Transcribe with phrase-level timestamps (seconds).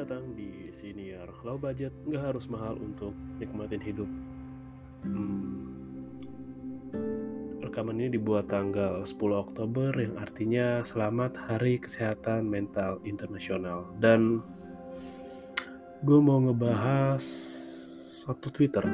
[0.00, 4.08] Datang di Senior Low Budget, nggak harus mahal untuk nikmatin hidup.
[5.04, 5.76] Hmm,
[7.60, 13.92] rekaman ini dibuat tanggal 10 Oktober yang artinya selamat Hari Kesehatan Mental Internasional.
[14.00, 14.40] Dan
[16.00, 17.20] gue mau ngebahas
[18.24, 18.88] satu Twitter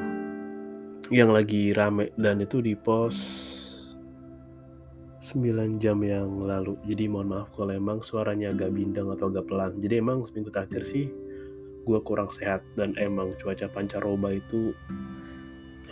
[1.15, 3.46] yang lagi rame dan itu di post
[5.27, 6.79] 9 jam yang lalu.
[6.87, 9.75] Jadi mohon maaf kalau emang suaranya agak bindang atau agak pelan.
[9.83, 11.11] Jadi emang seminggu terakhir sih
[11.83, 14.71] gue kurang sehat dan emang cuaca pancaroba itu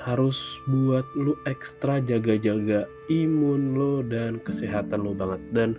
[0.02, 0.38] harus
[0.70, 5.42] buat lu ekstra jaga-jaga imun lo dan kesehatan lo banget.
[5.50, 5.70] Dan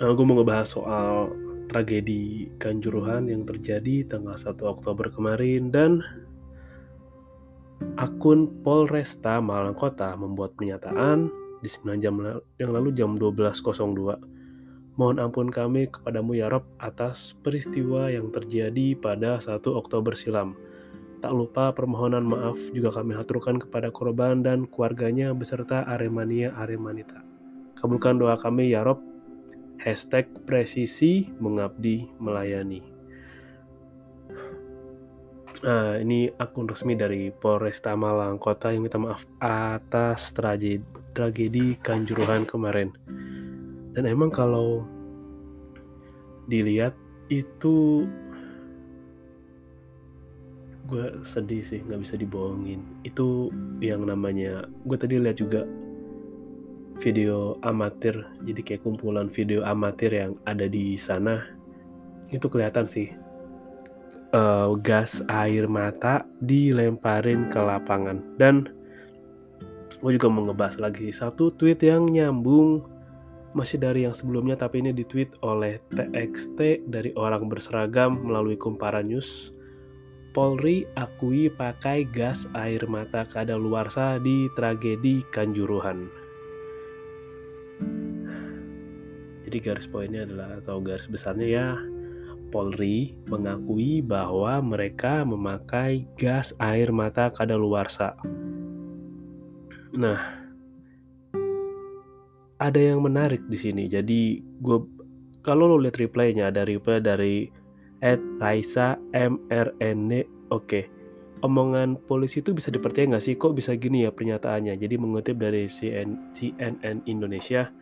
[0.00, 1.28] uh, eh, gue mau ngebahas soal
[1.68, 6.00] tragedi Kanjuruhan yang terjadi tanggal 1 Oktober kemarin dan
[8.00, 12.20] akun Polresta Malang Kota membuat pernyataan di 9 jam
[12.60, 15.00] yang lalu jam 12.02.
[15.00, 20.54] Mohon ampun kami kepadamu ya Rob atas peristiwa yang terjadi pada 1 Oktober silam.
[21.18, 27.24] Tak lupa permohonan maaf juga kami haturkan kepada korban dan keluarganya beserta Aremania Aremanita.
[27.74, 29.02] Kabulkan doa kami ya Rob.
[29.82, 32.93] Hashtag presisi mengabdi melayani.
[35.64, 40.84] Nah, ini akun resmi dari Polresta Malang Kota yang minta maaf atas tragedi,
[41.16, 42.92] tragedi Kanjuruhan kemarin.
[43.96, 44.84] Dan emang kalau
[46.44, 46.92] dilihat
[47.32, 48.04] itu
[50.84, 52.84] gue sedih sih nggak bisa dibohongin.
[53.00, 53.48] Itu
[53.80, 55.64] yang namanya gue tadi lihat juga
[57.00, 61.40] video amatir jadi kayak kumpulan video amatir yang ada di sana.
[62.28, 63.23] Itu kelihatan sih
[64.34, 68.68] uh, gas air mata dilemparin ke lapangan dan
[70.02, 72.84] gue juga mau ngebahas lagi satu tweet yang nyambung
[73.54, 79.54] masih dari yang sebelumnya tapi ini ditweet oleh TXT dari orang berseragam melalui kumparan news
[80.34, 86.10] Polri akui pakai gas air mata kadaluarsa di tragedi Kanjuruhan.
[89.46, 91.66] Jadi garis poinnya adalah atau garis besarnya ya
[92.48, 98.16] Polri mengakui bahwa mereka memakai gas air mata kadaluarsa.
[99.94, 100.20] Nah,
[102.58, 103.86] ada yang menarik di sini.
[103.86, 104.78] Jadi gue
[105.44, 107.52] kalau lo lihat replaynya ada reply dari
[108.00, 110.84] Ed Raisa MRN oke okay.
[111.40, 115.68] omongan polisi itu bisa dipercaya nggak sih kok bisa gini ya pernyataannya jadi mengutip dari
[115.68, 117.72] CNN Indonesia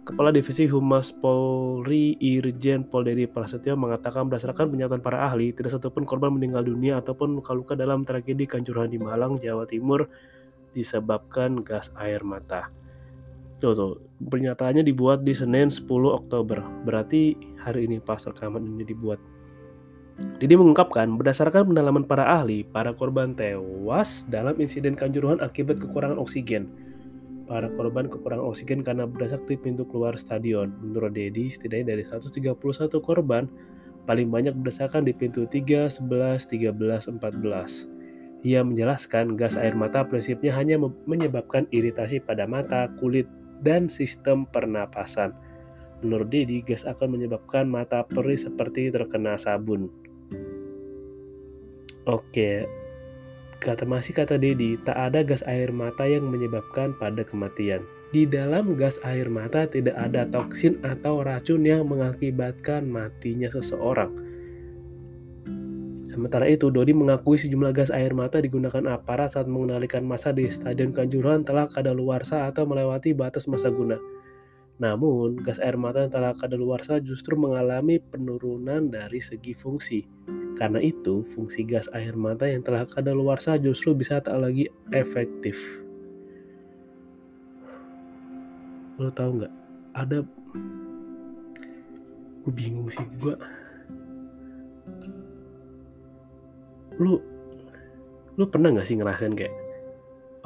[0.00, 6.08] Kepala Divisi Humas Polri Irjen Pol Dedi Prasetyo mengatakan berdasarkan pernyataan para ahli, tidak satupun
[6.08, 10.08] korban meninggal dunia ataupun luka-luka dalam tragedi Kanjuruhan di Malang, Jawa Timur
[10.72, 12.72] disebabkan gas air mata.
[13.60, 13.92] Tuh, tuh,
[14.24, 16.64] pernyataannya dibuat di Senin 10 Oktober.
[16.88, 19.20] Berarti hari ini pas rekaman ini dibuat.
[20.40, 26.89] Didi mengungkapkan, berdasarkan pendalaman para ahli, para korban tewas dalam insiden Kanjuruhan akibat kekurangan oksigen
[27.50, 30.70] para korban kekurangan oksigen karena berdasar di pintu keluar stadion.
[30.78, 32.54] Menurut Dedi, setidaknya dari 131
[33.02, 33.50] korban,
[34.06, 37.90] paling banyak berdasarkan di pintu 3, 11, 13, 14.
[38.46, 40.78] Ia menjelaskan gas air mata prinsipnya hanya
[41.10, 43.26] menyebabkan iritasi pada mata, kulit,
[43.66, 45.34] dan sistem pernapasan.
[46.06, 49.90] Menurut Dedi, gas akan menyebabkan mata perih seperti terkena sabun.
[52.08, 52.64] Oke,
[53.60, 57.84] Kata masih kata Dedi, tak ada gas air mata yang menyebabkan pada kematian.
[58.08, 64.16] Di dalam gas air mata tidak ada toksin atau racun yang mengakibatkan matinya seseorang.
[66.08, 70.96] Sementara itu, Dodi mengakui sejumlah gas air mata digunakan aparat saat mengendalikan masa di Stadion
[70.96, 74.00] Kanjuruhan telah kadaluarsa atau melewati batas masa guna.
[74.80, 80.00] Namun, gas air mata yang telah kadaluarsa justru mengalami penurunan dari segi fungsi.
[80.60, 85.56] Karena itu, fungsi gas air mata yang telah kadaluarsa justru bisa tak lagi efektif.
[89.00, 89.54] Lo tau nggak?
[89.96, 90.20] Ada
[92.40, 93.36] gue bingung sih gue
[96.96, 97.20] lu
[98.40, 99.52] lu pernah nggak sih ngerasain kayak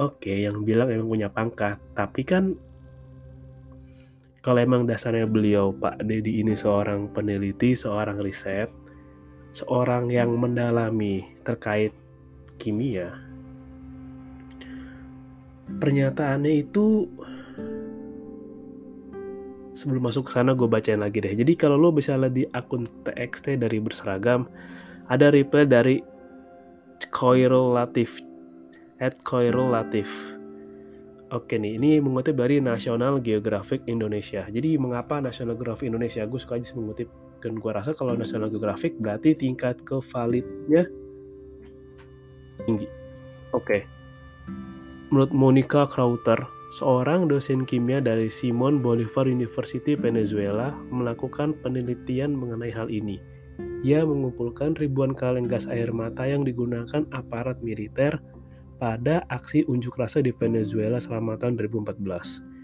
[0.03, 2.59] oke okay, yang bilang emang punya pangkat tapi kan
[4.43, 8.69] kalau emang dasarnya beliau Pak Dedi ini seorang peneliti seorang riset
[9.55, 11.95] seorang yang mendalami terkait
[12.59, 13.15] kimia,
[15.79, 17.07] pernyataannya itu
[19.71, 21.31] sebelum masuk ke sana gue bacain lagi deh.
[21.31, 24.43] Jadi kalau lo bisa lihat di akun TXT dari berseragam,
[25.07, 26.03] ada reply dari
[27.11, 28.19] Koirul Latif,
[28.99, 30.11] at Koirul Latif.
[31.31, 34.47] Oke nih, ini mengutip dari National Geographic Indonesia.
[34.47, 36.23] Jadi mengapa National Geographic Indonesia?
[36.27, 37.07] Gue suka aja mengutip
[37.45, 40.89] dan gua rasa kalau National Geographic berarti tingkat kevalidnya
[42.65, 42.89] tinggi.
[43.53, 43.85] Oke.
[45.13, 46.41] Menurut Monica Crowther,
[46.73, 53.21] seorang dosen kimia dari Simon Bolivar University Venezuela melakukan penelitian mengenai hal ini.
[53.85, 58.17] Ia mengumpulkan ribuan kaleng gas air mata yang digunakan aparat militer
[58.81, 62.54] pada aksi unjuk rasa di Venezuela selama tahun 2014.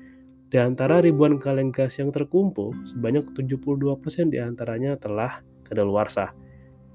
[0.52, 6.36] Di antara ribuan kaleng gas yang terkumpul, sebanyak 72% di antaranya telah kadaluarsa.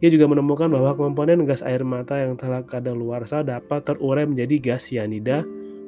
[0.05, 4.93] Ia juga menemukan bahwa komponen gas air mata yang telah kadaluarsa dapat terurai menjadi gas
[4.93, 5.41] cyanida,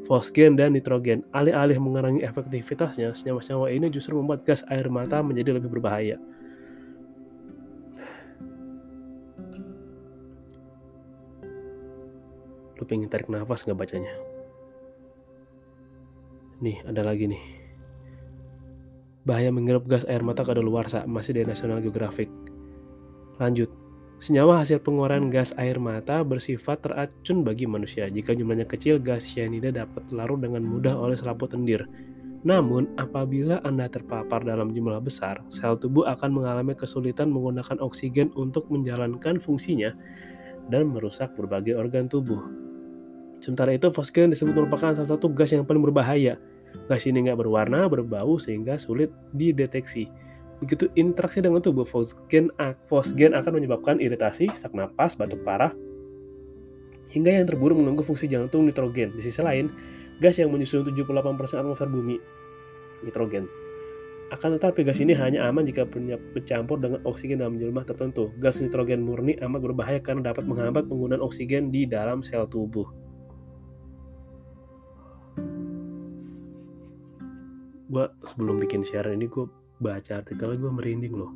[0.09, 1.21] fosgen, dan nitrogen.
[1.37, 6.17] Alih-alih mengurangi efektivitasnya, senyawa-senyawa ini justru membuat gas air mata menjadi lebih berbahaya.
[12.79, 14.15] lu pengen tarik nafas nggak bacanya
[16.63, 17.58] nih ada lagi nih
[19.29, 22.33] bahaya menghirup gas air mata kadaluarsa masih dari National Geographic
[23.37, 23.69] lanjut
[24.19, 28.11] Senyawa hasil pengeluaran gas air mata bersifat teracun bagi manusia.
[28.11, 31.87] Jika jumlahnya kecil, gas cyanida dapat larut dengan mudah oleh selaput lendir.
[32.43, 38.67] Namun, apabila Anda terpapar dalam jumlah besar, sel tubuh akan mengalami kesulitan menggunakan oksigen untuk
[38.71, 39.95] menjalankan fungsinya
[40.67, 42.43] dan merusak berbagai organ tubuh.
[43.39, 46.43] Sementara itu, fosgen disebut merupakan salah satu gas yang paling berbahaya.
[46.89, 50.09] Gas ini nggak berwarna, berbau, sehingga sulit dideteksi.
[50.59, 52.51] Begitu interaksi dengan tubuh, fosgen,
[52.91, 55.71] fosgen akan menyebabkan iritasi, sak napas, batuk parah,
[57.15, 59.15] hingga yang terburuk mengganggu fungsi jantung nitrogen.
[59.15, 59.71] Di sisi lain,
[60.19, 62.19] gas yang menyusun 78% atmosfer bumi,
[63.07, 63.47] nitrogen.
[64.29, 65.89] Akan tetapi gas ini hanya aman jika
[66.37, 68.29] bercampur dengan oksigen dalam jumlah tertentu.
[68.37, 73.08] Gas nitrogen murni amat berbahaya karena dapat menghambat penggunaan oksigen di dalam sel tubuh.
[77.89, 79.49] Gue sebelum bikin siaran ini gue
[79.81, 81.33] baca artikelnya gue merinding loh.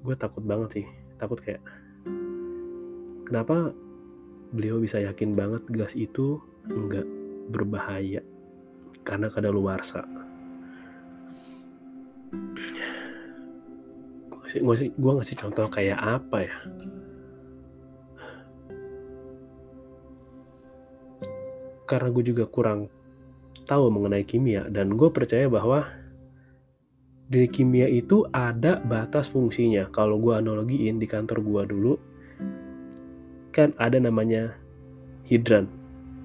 [0.00, 0.86] Gue takut banget sih.
[1.20, 1.60] Takut kayak
[3.28, 3.76] kenapa
[4.56, 6.40] beliau bisa yakin banget gas itu
[6.72, 7.04] nggak
[7.52, 8.24] berbahaya?
[9.04, 10.08] Karena kadaluarsa.
[14.52, 16.56] Gue sih gue ngasih contoh kayak apa ya?
[21.84, 22.88] Karena gue juga kurang
[23.72, 25.88] tahu mengenai kimia dan gue percaya bahwa
[27.32, 29.88] di kimia itu ada batas fungsinya.
[29.88, 31.92] Kalau gue analogiin di kantor gue dulu
[33.56, 34.52] kan ada namanya
[35.24, 35.68] hidran,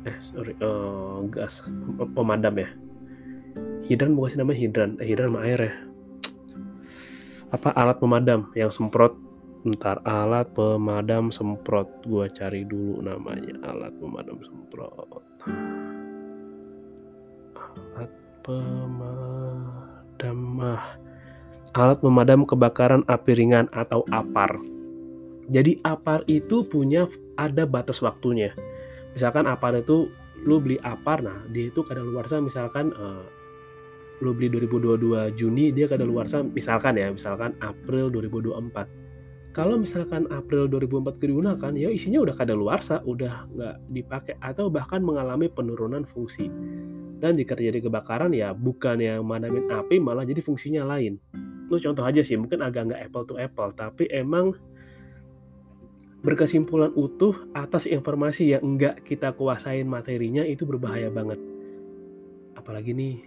[0.04, 1.64] eh sorry uh, gas
[2.12, 2.70] pemadam ya.
[3.88, 5.74] Hidran bukan sih namanya hidran, eh, hidran sama air ya.
[7.56, 9.16] Apa alat pemadam yang semprot
[9.68, 15.28] Ntar alat pemadam semprot gue cari dulu namanya alat pemadam semprot
[18.48, 20.96] pemadam ah,
[21.76, 24.56] alat pemadam kebakaran api ringan atau APAR.
[25.48, 27.08] Jadi APAR itu punya
[27.40, 28.56] ada batas waktunya.
[29.16, 30.08] Misalkan APAR itu
[30.44, 33.26] lu beli APAR, nah dia itu kadang luar sana misalkan uh,
[34.22, 39.07] lu beli 2022 Juni dia kadang luar sana misalkan ya misalkan April 2024
[39.58, 45.02] kalau misalkan April 2004 digunakan ya isinya udah kada luarsa udah nggak dipakai atau bahkan
[45.02, 46.46] mengalami penurunan fungsi
[47.18, 51.18] dan jika terjadi kebakaran ya bukan yang madamin api malah jadi fungsinya lain.
[51.68, 54.54] Lu contoh aja sih, mungkin agak nggak apple to apple, tapi emang
[56.22, 61.42] berkesimpulan utuh atas informasi yang enggak kita kuasain materinya itu berbahaya banget.
[62.54, 63.18] Apalagi nih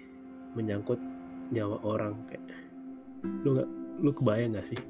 [0.55, 1.03] menyangkut
[1.51, 2.47] nyawa orang kayak
[3.43, 3.71] lu nggak
[4.01, 4.81] lu kebayang nggak sih?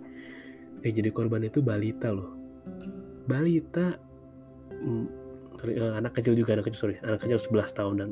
[0.80, 2.32] Eh jadi korban itu balita loh.
[3.28, 3.96] Balita.
[4.80, 5.06] Hmm,
[5.68, 8.10] eh, anak kecil juga anak kecil sorry anak kecil 11 tahun dan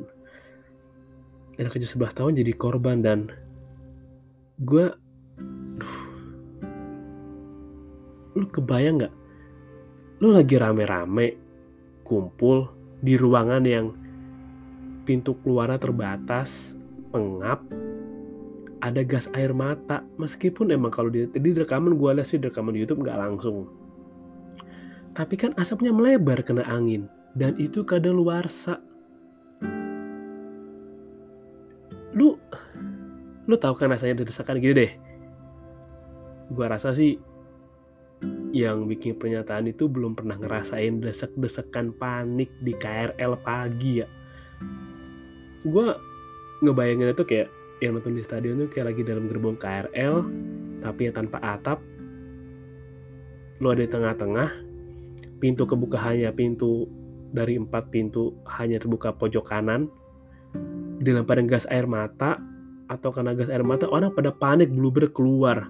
[1.57, 3.19] anak kecil 11 tahun jadi korban dan
[4.61, 4.85] gue
[8.37, 9.15] lu kebayang nggak?
[10.21, 11.27] Lu lagi rame-rame
[12.05, 13.91] kumpul di ruangan yang
[15.07, 16.77] pintu keluarnya terbatas
[17.09, 17.65] pengap
[18.79, 20.03] ada gas air mata.
[20.19, 23.67] Meskipun emang kalau di, di rekaman gue lihat sih rekaman di YouTube nggak langsung.
[25.13, 27.11] Tapi kan asapnya melebar kena angin.
[27.35, 28.81] Dan itu kadaluarsa.
[32.15, 32.39] Lu
[33.49, 34.91] lu tahu kan rasanya desakan gitu deh?
[36.49, 37.17] Gua rasa sih
[38.49, 44.07] yang bikin pernyataan itu belum pernah ngerasain desek-desekan panik di KRL pagi ya.
[45.63, 45.93] Gue
[46.65, 47.47] ngebayangin itu kayak
[47.79, 50.15] yang nonton di stadion tuh kayak lagi dalam gerbong KRL
[50.83, 51.79] tapi yang tanpa atap
[53.59, 54.49] lu ada di tengah-tengah
[55.39, 56.87] pintu kebuka hanya pintu
[57.31, 59.87] dari empat pintu hanya terbuka pojok kanan
[60.99, 62.39] dilemparin gas air mata
[62.89, 65.69] atau karena gas air mata orang pada panik bluber keluar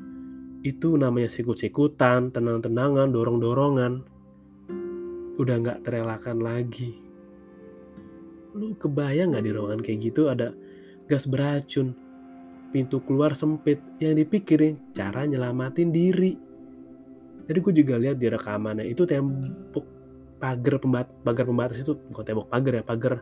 [0.60, 4.04] itu namanya sikut-sikutan, tenang-tenangan, dorong-dorongan.
[5.39, 7.00] Udah nggak terelakkan lagi.
[8.51, 10.51] Lu kebayang nggak di ruangan kayak gitu ada
[11.08, 11.96] gas beracun,
[12.70, 16.38] pintu keluar sempit, yang dipikirin cara nyelamatin diri.
[17.50, 19.86] Jadi gue juga lihat di rekamannya itu tembok
[20.40, 23.14] pagar pembat pagar pembatas itu bukan tembok pagar ya pagar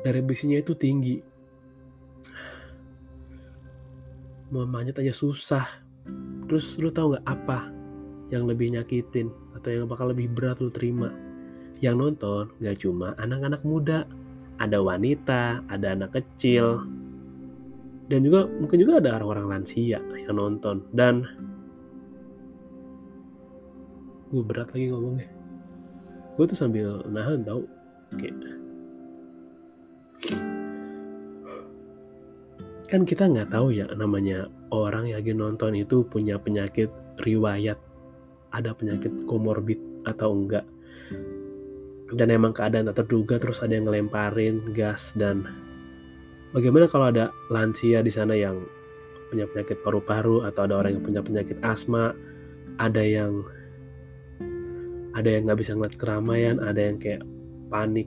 [0.00, 1.20] dari besinya itu tinggi.
[4.48, 5.66] Mau manjat aja susah.
[6.48, 7.68] Terus lu tahu nggak apa
[8.32, 11.12] yang lebih nyakitin atau yang bakal lebih berat lu terima?
[11.84, 14.08] Yang nonton nggak cuma anak-anak muda.
[14.56, 16.86] Ada wanita ada anak kecil
[18.04, 20.84] dan juga mungkin juga ada orang-orang lansia yang nonton.
[20.92, 21.24] Dan
[24.28, 25.28] gue berat lagi ngomongnya.
[26.36, 27.64] Gue tuh sambil nahan tau.
[28.20, 28.36] Kayak
[32.84, 36.92] kan kita nggak tahu ya namanya orang yang lagi nonton itu punya penyakit
[37.24, 37.80] riwayat.
[38.52, 40.68] Ada penyakit komorbid atau enggak.
[42.14, 45.48] Dan emang keadaan tak terduga terus ada yang ngelemparin gas dan
[46.54, 48.62] bagaimana kalau ada lansia di sana yang
[49.28, 52.14] punya penyakit paru-paru atau ada orang yang punya penyakit asma?
[52.78, 53.42] Ada yang
[55.18, 57.22] ada yang nggak bisa ngeliat keramaian ada yang kayak
[57.70, 58.06] panik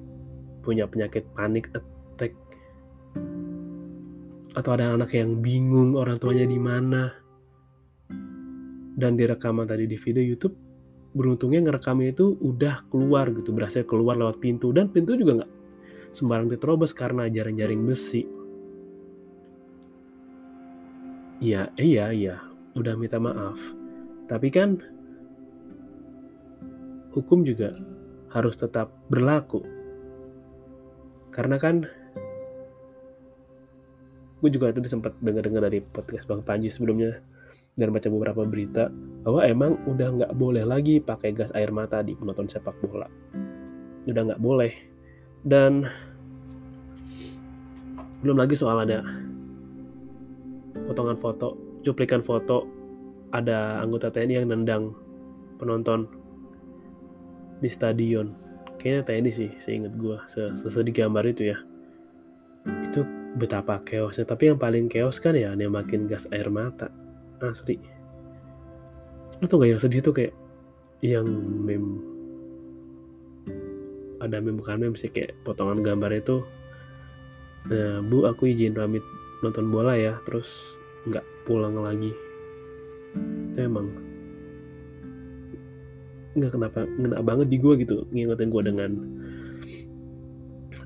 [0.64, 2.32] punya penyakit panik attack?
[4.56, 7.12] Atau ada anak yang bingung orang tuanya di mana?
[8.98, 10.56] Dan di rekaman tadi di video YouTube
[11.14, 14.74] beruntungnya ngerekamnya itu udah keluar gitu berhasil keluar lewat pintu.
[14.74, 15.52] Dan pintu juga nggak
[16.16, 18.37] sembarang diterobos karena jaring-jaring besi
[21.42, 22.36] iya iya iya.
[22.78, 23.58] Udah minta maaf.
[24.30, 24.78] Tapi kan
[27.18, 27.74] hukum juga
[28.30, 29.66] harus tetap berlaku.
[31.34, 31.86] Karena kan
[34.38, 37.18] gue juga tadi sempat dengar-dengar dari podcast Bang Panji sebelumnya
[37.78, 38.90] dan baca beberapa berita
[39.26, 43.10] bahwa emang udah nggak boleh lagi pakai gas air mata di penonton sepak bola.
[44.06, 44.74] Udah nggak boleh.
[45.42, 45.86] Dan
[48.22, 49.06] belum lagi soal ada
[50.88, 52.66] potongan foto cuplikan foto
[53.36, 54.96] ada anggota TNI yang nendang
[55.60, 56.08] penonton
[57.60, 58.32] di stadion.
[58.80, 61.58] Kayaknya TNI sih seingat gue sesedih gambar itu ya.
[62.88, 63.04] Itu
[63.36, 64.24] betapa chaosnya.
[64.24, 66.88] Tapi yang paling chaos kan ya makin gas air mata.
[67.44, 67.78] Asli.
[69.38, 70.34] Lo tau gak yang sedih tuh kayak
[71.06, 71.28] yang
[71.62, 72.02] meme
[74.18, 76.42] ada meme bukan meme sih kayak potongan gambar itu
[77.70, 79.06] nah, bu aku izin pamit
[79.42, 80.78] nonton bola ya terus
[81.08, 82.12] nggak pulang lagi.
[83.54, 83.88] Itu emang
[86.38, 88.92] nggak kenapa ngena banget di gue gitu ngingetin gue dengan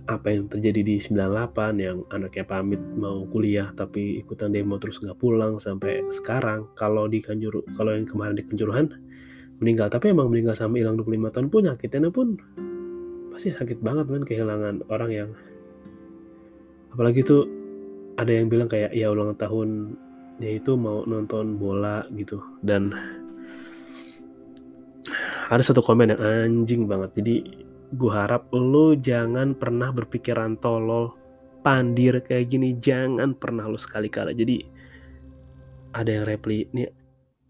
[0.08, 5.20] apa yang terjadi di 98 yang anaknya pamit mau kuliah tapi ikutan demo terus nggak
[5.20, 6.68] pulang sampai sekarang.
[6.76, 8.92] Kalau di Kanjuru kalau yang kemarin di Kanjuruhan
[9.62, 9.94] meninggal.
[9.94, 12.28] Tapi emang meninggal sama hilang 25 tahun pun nyakitnya pun
[13.32, 15.30] pasti sakit banget kan kehilangan orang yang
[16.92, 17.48] apalagi tuh
[18.22, 19.98] ada yang bilang kayak ya ulang tahun
[20.38, 22.38] ya itu mau nonton bola gitu.
[22.62, 22.94] Dan
[25.50, 27.18] ada satu komen yang anjing banget.
[27.18, 27.36] Jadi
[27.98, 31.18] gue harap lo jangan pernah berpikiran tolol
[31.66, 32.78] pandir kayak gini.
[32.78, 34.38] Jangan pernah lo sekali-kali.
[34.38, 34.58] Jadi
[35.98, 36.86] ada yang reply ini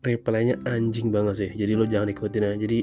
[0.02, 1.52] replaynya anjing banget sih.
[1.52, 2.58] Jadi lo jangan ikutin aja.
[2.64, 2.80] Jadi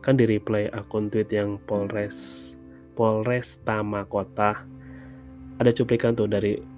[0.00, 2.52] kan di reply akun tweet yang Polres
[2.92, 4.64] Polres Tamakota
[5.56, 6.73] ada cuplikan tuh dari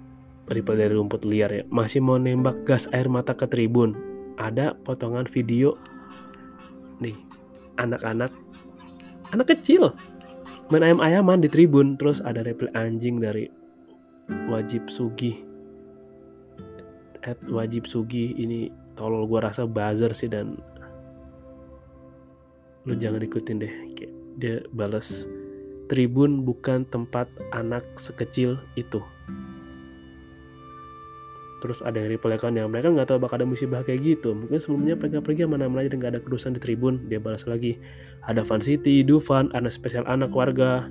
[0.47, 1.63] reply dari rumput liar ya.
[1.67, 3.95] Masih mau nembak gas air mata ke tribun.
[4.39, 5.75] Ada potongan video.
[7.03, 7.15] Nih
[7.79, 8.31] anak-anak.
[9.35, 9.91] Anak kecil.
[10.71, 11.95] Main ayam-ayaman di tribun.
[11.99, 13.47] Terus ada reply anjing dari
[14.51, 15.47] wajib sugi
[17.27, 20.55] at wajib sugi ini tolol gue rasa buzzer sih dan
[22.87, 23.73] lu jangan ikutin deh.
[24.39, 25.27] Dia balas
[25.91, 29.03] tribun bukan tempat anak sekecil itu
[31.57, 34.37] terus ada yang reply kan yang mereka nggak tahu bakal ada musibah kayak gitu.
[34.37, 37.09] Mungkin sebelumnya mereka pergi mana mana dan nggak ada kerusuhan di tribun.
[37.09, 37.81] Dia balas lagi
[38.29, 40.85] ada Fan City, Dufan, anak spesial anak warga.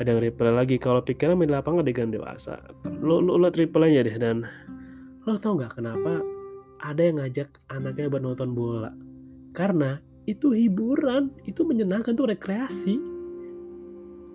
[0.00, 2.56] Ada yang reply lagi kalau pikiran main lapangan dengan dewasa.
[3.04, 4.48] Lo lo, lo reply nya deh dan.
[5.28, 6.24] Lo tau nggak kenapa
[6.80, 8.88] ada yang ngajak anaknya buat nonton bola?
[9.52, 12.96] Karena itu hiburan itu menyenangkan tuh rekreasi.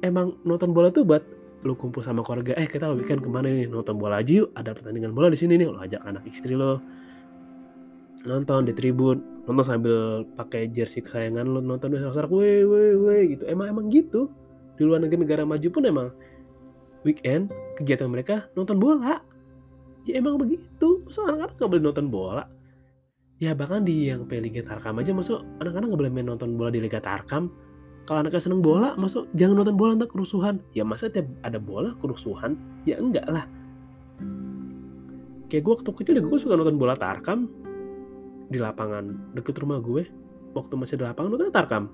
[0.06, 1.26] Emang nonton bola tuh buat
[1.66, 4.78] lu kumpul sama keluarga eh kita weekend ke mana nih nonton bola aja yuk ada
[4.78, 5.66] pertandingan bola di sini nih.
[5.66, 6.78] Lo ajak anak istri lo
[8.26, 13.22] nonton di tribun nonton sambil pakai jersey kesayangan lo nonton di sorak weh weh weh
[13.34, 13.50] gitu.
[13.50, 14.30] Emang emang gitu.
[14.78, 16.08] Di luar negeri negara maju pun emang
[17.02, 17.50] weekend
[17.82, 19.20] kegiatan mereka nonton bola.
[20.06, 21.02] Ya emang begitu.
[21.10, 22.46] Soalnya anak-anak gak boleh nonton bola?
[23.42, 26.70] Ya bahkan di yang kayak Liga Tarkam aja masuk anak-anak nggak boleh main nonton bola
[26.72, 27.52] di Liga Tarkam.
[28.06, 30.62] Kalau anaknya seneng bola, masuk jangan nonton bola ntar kerusuhan.
[30.78, 32.54] Ya masa tiap ada bola kerusuhan?
[32.86, 33.50] Ya enggak lah.
[35.50, 37.50] Kayak gue waktu kecil gue suka nonton bola Tarkam
[38.54, 40.06] di lapangan deket rumah gue.
[40.54, 41.90] Waktu masih di lapangan nonton Tarkam.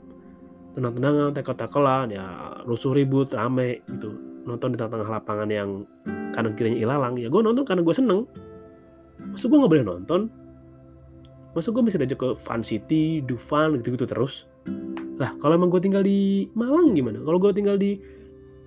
[0.71, 2.25] Tenang-tenangan, tackle-tacklean, ya
[2.63, 4.11] rusuh ribut, rame gitu.
[4.43, 5.87] Nonton di tengah-tengah lapangan yang
[6.35, 7.15] kanan kirinya ilalang.
[7.15, 8.27] Ya gue nonton karena gue seneng.
[9.31, 10.21] Maksud gue nggak boleh nonton?
[11.51, 14.47] masa gue bisa diajak ke Fun City, Dufan gitu-gitu terus
[15.21, 17.21] lah kalau emang gue tinggal di Malang gimana?
[17.21, 18.01] Kalau gue tinggal di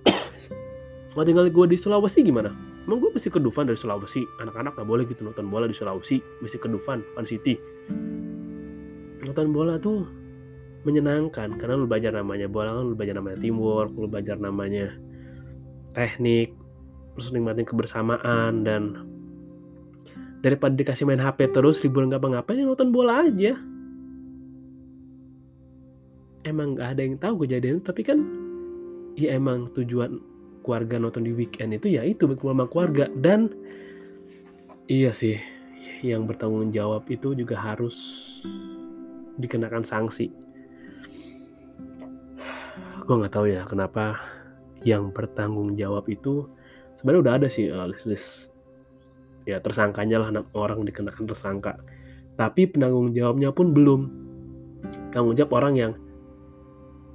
[1.11, 2.55] kalau tinggal gue di Sulawesi gimana?
[2.87, 4.23] Emang gue mesti ke Dufan dari Sulawesi?
[4.39, 6.23] Anak-anak gak boleh gitu nonton bola di Sulawesi.
[6.39, 7.59] Mesti ke Dufan Fun City.
[9.19, 10.07] Nonton bola tuh
[10.85, 14.93] menyenangkan karena lu belajar namanya bola lu belajar namanya teamwork lu belajar namanya
[15.97, 16.53] teknik
[17.17, 19.09] terus nikmatin kebersamaan dan
[20.45, 23.57] daripada dikasih main HP terus liburan ngapa-ngapain ya nonton bola aja
[26.45, 28.21] emang gak ada yang tahu kejadian tapi kan
[29.17, 30.21] ya emang tujuan
[30.61, 33.05] keluarga nonton di weekend itu ya itu berkumpul sama keluarga.
[33.13, 33.49] Dan
[34.85, 35.37] iya sih
[36.05, 37.97] yang bertanggung jawab itu juga harus
[39.41, 40.29] dikenakan sanksi.
[43.05, 44.17] Gue nggak tahu ya kenapa
[44.85, 46.49] yang bertanggung jawab itu
[46.97, 48.53] sebenarnya udah ada sih uh, list-list.
[49.45, 51.77] Ya tersangkanya lah orang dikenakan tersangka.
[52.33, 54.01] Tapi penanggung jawabnya pun belum.
[55.13, 55.93] Tanggung jawab orang yang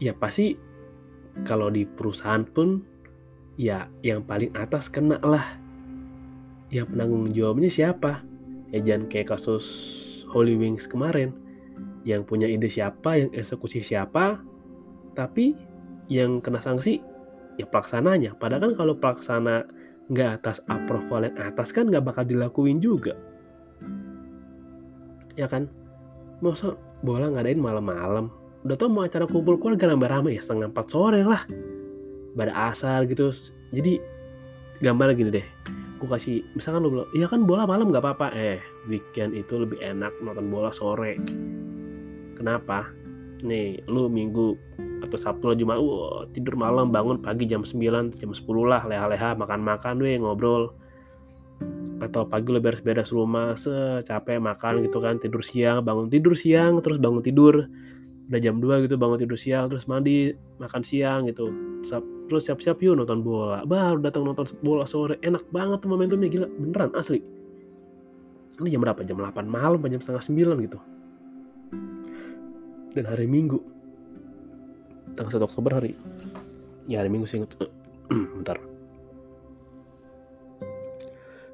[0.01, 0.57] ya pasti
[1.45, 2.83] kalau di perusahaan pun
[3.61, 5.61] ya yang paling atas kena lah.
[6.73, 8.25] Yang penanggung jawabnya siapa?
[8.73, 9.67] Ya jangan kayak kasus
[10.33, 11.37] Holy Wings kemarin.
[12.09, 14.41] Yang punya ide siapa yang eksekusi siapa
[15.13, 15.53] tapi
[16.09, 17.05] yang kena sanksi
[17.61, 18.35] ya pelaksananya.
[18.41, 19.69] Padahal kan kalau pelaksana
[20.11, 23.15] nggak atas approval yang atas kan nggak bakal dilakuin juga.
[25.37, 25.69] Ya kan?
[26.41, 26.73] Masa
[27.05, 31.43] bola ngadain malam-malam udah tau mau acara kumpul keluarga rame-rame ya setengah empat sore lah.
[32.37, 33.33] Pada asar gitu.
[33.73, 34.01] Jadi
[34.85, 35.47] gambar gini deh.
[36.01, 38.33] Gue kasih misalkan lo bilang iya kan bola malam nggak apa-apa.
[38.37, 41.17] Eh weekend itu lebih enak nonton bola sore.
[42.37, 42.89] Kenapa?
[43.41, 44.57] Nih lu minggu
[45.01, 49.33] atau Sabtu lah Jumat uh, tidur malam bangun pagi jam 9 jam 10 lah leha-leha
[49.37, 50.77] makan-makan weh ngobrol.
[52.01, 56.97] Atau pagi lo beres-beres rumah secapek makan gitu kan tidur siang bangun tidur siang terus
[56.97, 57.69] bangun tidur
[58.31, 60.31] udah jam 2 gitu bangun tidur siang terus mandi
[60.63, 61.51] makan siang gitu.
[62.31, 63.67] Terus siap-siap yuk nonton bola.
[63.67, 67.19] Baru datang nonton bola sore enak banget tuh momentumnya gila beneran asli.
[68.63, 69.03] Ini jam berapa?
[69.03, 70.23] Jam 8 malam jam setengah
[70.55, 70.79] 9 gitu.
[72.95, 73.59] Dan hari minggu
[75.19, 75.99] tanggal 1 Oktober hari
[76.87, 77.55] ya hari Minggu sih inget
[78.39, 78.59] bentar.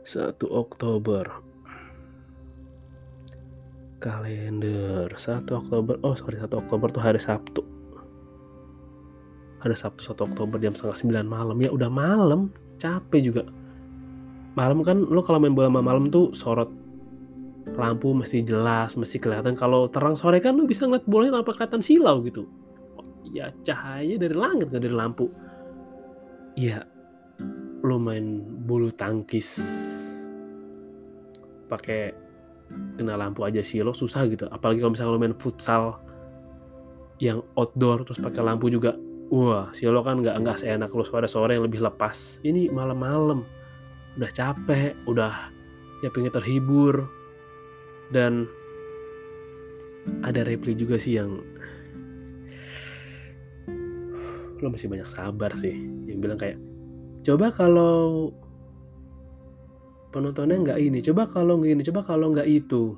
[0.05, 1.25] 1 Oktober
[4.07, 5.11] kalender.
[5.11, 7.67] 1 Oktober oh sorry 1 Oktober tuh hari Sabtu.
[9.67, 11.57] Hari Sabtu 1 Oktober jam setengah 9 malam.
[11.59, 12.55] Ya udah malam.
[12.79, 13.43] Capek juga.
[14.55, 16.71] Malam kan lo kalau main bola malam tuh sorot
[17.75, 19.59] lampu mesti jelas mesti kelihatan.
[19.59, 22.47] Kalau terang sore kan lo bisa ngeliat bolanya tanpa kelihatan silau gitu.
[23.35, 25.27] Ya cahaya dari langit nggak dari lampu.
[26.55, 26.87] Ya
[27.83, 29.61] lo main bulu tangkis
[31.67, 32.26] pakai
[32.71, 34.49] kena lampu aja sih lo susah gitu.
[34.51, 36.01] Apalagi kalau misalnya lo main futsal
[37.23, 38.93] yang outdoor terus pakai lampu juga
[39.33, 42.41] wah si lo kan nggak nggak seenak lo sore sore yang lebih lepas.
[42.45, 43.43] Ini malam-malam
[44.17, 45.53] udah capek udah
[46.05, 47.07] ya pengen terhibur.
[48.07, 48.47] Dan
[50.23, 51.43] ada repli juga sih yang
[54.63, 55.75] lo masih banyak sabar sih.
[56.07, 56.59] Yang bilang kayak
[57.27, 58.31] coba kalau
[60.11, 62.97] penontonnya nggak ini coba kalau nggak ini coba kalau nggak itu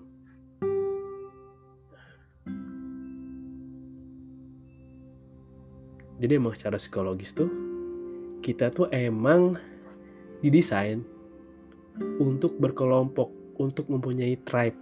[6.18, 7.50] jadi emang secara psikologis tuh
[8.42, 9.54] kita tuh emang
[10.42, 11.02] didesain
[12.22, 14.78] untuk berkelompok untuk mempunyai tribe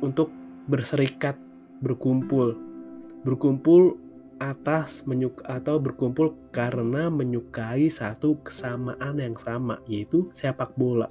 [0.00, 0.32] untuk
[0.68, 1.36] berserikat
[1.84, 2.56] berkumpul
[3.26, 3.98] berkumpul
[4.36, 11.08] atas menyuka atau berkumpul karena menyukai satu kesamaan yang sama yaitu sepak bola.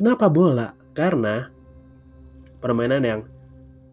[0.00, 0.72] Kenapa bola?
[0.96, 1.44] Karena
[2.56, 3.20] permainan yang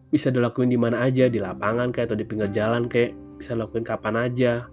[0.08, 3.84] bisa dilakuin di mana aja, di lapangan kayak atau di pinggir jalan kayak bisa dilakuin
[3.84, 4.64] kapan aja.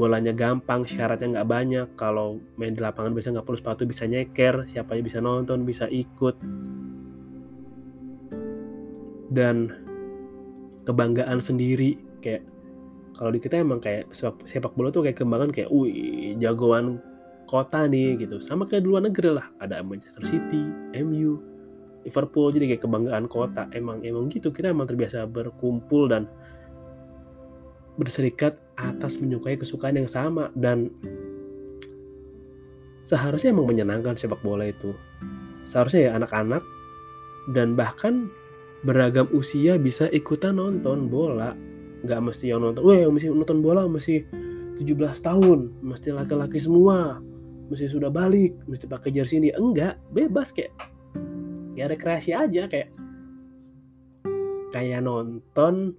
[0.00, 1.86] Bolanya gampang, syaratnya nggak banyak.
[1.92, 5.84] Kalau main di lapangan bisa nggak perlu sepatu, bisa nyeker, siapa aja bisa nonton, bisa
[5.92, 6.40] ikut.
[9.28, 9.68] Dan
[10.88, 12.48] kebanggaan sendiri kayak
[13.12, 17.04] kalau di kita emang kayak sepak, bola tuh kayak kembangan kayak wih jagoan
[17.48, 18.36] kota nih gitu.
[18.44, 19.48] Sama kayak di luar negeri lah.
[19.56, 20.62] Ada Manchester City,
[21.00, 21.40] MU,
[22.04, 22.52] Liverpool.
[22.52, 23.64] Jadi kayak kebanggaan kota.
[23.72, 24.52] Emang emang gitu.
[24.52, 26.28] Kita emang terbiasa berkumpul dan
[27.96, 30.52] berserikat atas menyukai kesukaan yang sama.
[30.52, 30.92] Dan
[33.08, 34.92] seharusnya emang menyenangkan sepak bola itu.
[35.64, 36.60] Seharusnya ya anak-anak
[37.56, 38.28] dan bahkan
[38.84, 41.56] beragam usia bisa ikutan nonton bola.
[42.04, 44.22] Nggak mesti yang nonton weh mesti nonton bola mesti
[44.78, 45.74] 17 tahun.
[45.82, 47.18] Mesti laki-laki semua
[47.68, 49.52] mesti sudah balik mesti pakai jersey ini.
[49.54, 50.72] Enggak bebas kayak
[51.78, 52.90] ya rekreasi aja kayak
[54.74, 55.94] kayak nonton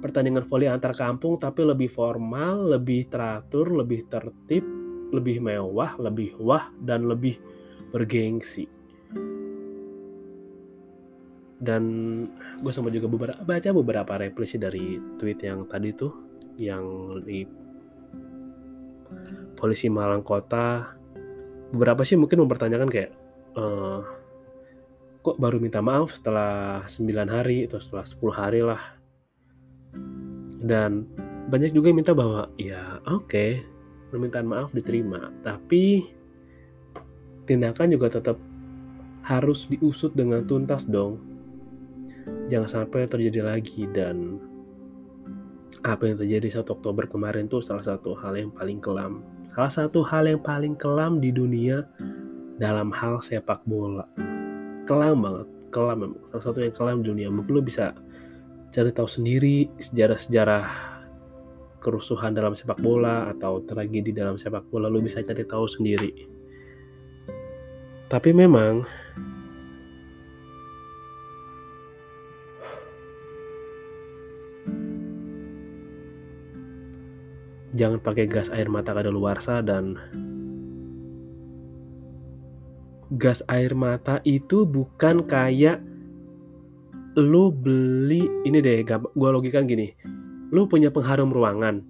[0.00, 4.64] pertandingan voli antar kampung tapi lebih formal lebih teratur lebih tertib
[5.12, 7.36] lebih mewah lebih wah dan lebih
[7.90, 8.66] bergengsi.
[11.60, 11.84] Dan
[12.64, 16.12] gue sempat juga beberapa baca beberapa reply dari tweet yang tadi tuh
[16.56, 16.84] yang
[17.20, 17.44] di
[19.60, 20.99] polisi Malang Kota
[21.70, 23.10] beberapa sih mungkin mempertanyakan kayak
[23.54, 24.02] uh,
[25.20, 28.82] kok baru minta maaf setelah 9 hari atau setelah 10 hari lah.
[30.60, 31.08] Dan
[31.48, 33.50] banyak juga yang minta bahwa ya oke okay,
[34.12, 35.30] permintaan maaf diterima.
[35.44, 36.04] Tapi
[37.44, 38.36] tindakan juga tetap
[39.24, 41.20] harus diusut dengan tuntas dong.
[42.50, 44.40] Jangan sampai terjadi lagi dan
[45.80, 49.24] apa yang terjadi 1 Oktober kemarin tuh salah satu hal yang paling kelam.
[49.48, 51.88] Salah satu hal yang paling kelam di dunia
[52.60, 54.04] dalam hal sepak bola.
[54.84, 56.20] Kelam banget, kelam memang.
[56.28, 57.28] Salah satu yang kelam di dunia.
[57.32, 57.96] Mungkin lo bisa
[58.70, 60.64] cari tahu sendiri sejarah-sejarah
[61.80, 66.12] kerusuhan dalam sepak bola atau tragedi dalam sepak bola lo bisa cari tahu sendiri.
[68.10, 68.84] Tapi memang
[77.80, 79.96] jangan pakai gas air mata kadaluarsa dan
[83.16, 85.80] gas air mata itu bukan kayak
[87.16, 89.96] lu beli ini deh gue logikan gini.
[90.52, 91.80] Lu punya pengharum ruangan.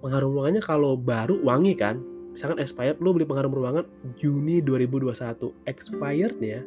[0.00, 1.98] Pengharum ruangannya kalau baru wangi kan?
[2.32, 6.66] Misalkan expired lu beli pengharum ruangan Juni 2021 expirednya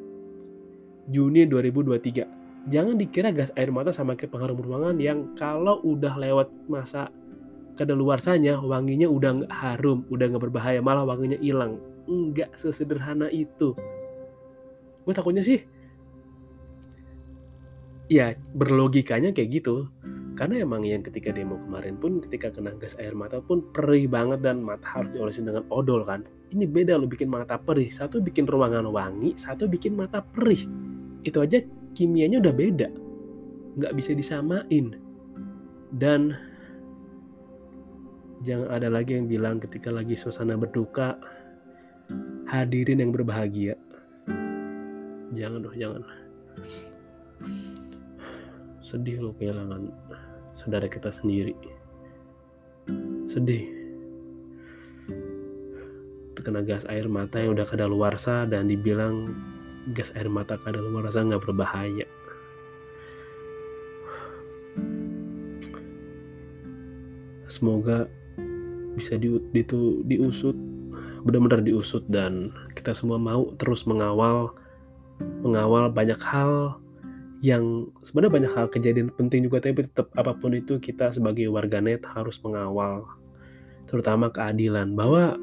[1.11, 6.47] Juni 2023 jangan dikira gas air mata sama kayak pengharum ruangan yang kalau udah lewat
[6.71, 7.11] masa
[7.77, 11.77] kadaluarsanya wanginya udah nggak harum, udah nggak berbahaya, malah wanginya hilang.
[12.09, 13.77] Nggak sesederhana itu.
[15.05, 15.63] Gue takutnya sih,
[18.11, 19.87] ya berlogikanya kayak gitu.
[20.37, 24.45] Karena emang yang ketika demo kemarin pun ketika kena gas air mata pun perih banget
[24.45, 26.29] dan mata harus diolesin dengan odol kan.
[26.53, 27.89] Ini beda lo bikin mata perih.
[27.89, 30.61] Satu bikin ruangan wangi, satu bikin mata perih.
[31.25, 31.57] Itu aja
[31.97, 32.87] kimianya udah beda.
[33.81, 34.93] Nggak bisa disamain.
[35.89, 36.37] Dan
[38.45, 41.17] Jangan ada lagi yang bilang ketika lagi suasana berduka,
[42.45, 43.73] hadirin yang berbahagia.
[45.33, 46.03] Jangan dong, jangan.
[48.85, 49.89] Sedih loh kehilangan
[50.53, 51.57] saudara kita sendiri.
[53.27, 53.67] Sedih.
[56.37, 59.33] Terkena gas air mata yang udah kadaluarsa dan dibilang
[59.91, 62.07] gas air mata kadaluarsa nggak berbahaya.
[67.47, 68.07] Semoga
[68.97, 70.57] bisa di, itu diusut
[71.21, 74.53] benar-benar diusut dan kita semua mau terus mengawal
[75.45, 76.81] mengawal banyak hal
[77.45, 82.01] yang sebenarnya banyak hal kejadian penting juga tapi tetap apa pun itu kita sebagai warganet
[82.09, 83.05] harus mengawal
[83.85, 85.37] terutama keadilan bahwa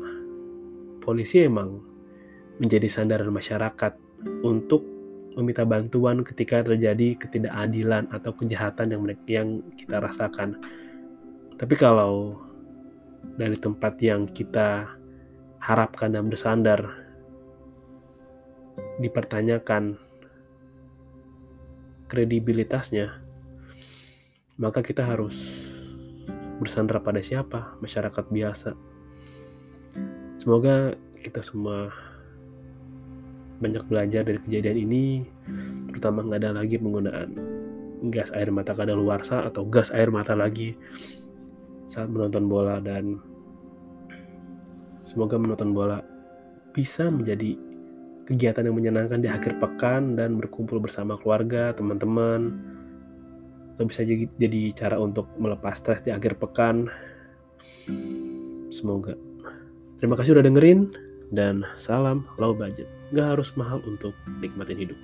[1.04, 1.78] polisi emang
[2.58, 3.94] menjadi sandaran masyarakat
[4.42, 4.82] untuk
[5.34, 10.56] meminta bantuan ketika terjadi ketidakadilan atau kejahatan yang yang kita rasakan.
[11.58, 12.38] Tapi kalau
[13.34, 14.88] dari tempat yang kita
[15.58, 17.04] harapkan dan bersandar
[19.00, 19.98] dipertanyakan
[22.06, 23.18] kredibilitasnya,
[24.60, 25.34] maka kita harus
[26.62, 27.74] bersandar pada siapa?
[27.82, 28.70] Masyarakat biasa.
[30.38, 31.90] Semoga kita semua
[33.58, 35.04] banyak belajar dari kejadian ini,
[35.90, 37.30] terutama nggak ada lagi penggunaan
[38.12, 40.76] gas air mata kadaluarsa atau gas air mata lagi
[41.94, 43.22] saat menonton bola dan
[45.06, 46.02] semoga menonton bola
[46.74, 47.54] bisa menjadi
[48.26, 52.50] kegiatan yang menyenangkan di akhir pekan dan berkumpul bersama keluarga, teman-teman
[53.78, 56.90] atau bisa jadi, cara untuk melepas stres di akhir pekan.
[58.74, 59.14] Semoga.
[59.98, 60.90] Terima kasih udah dengerin
[61.30, 62.90] dan salam low budget.
[63.14, 64.98] Gak harus mahal untuk nikmatin hidup.